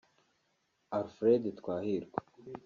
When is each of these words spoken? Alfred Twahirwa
Alfred 0.97 1.43
Twahirwa 1.59 2.17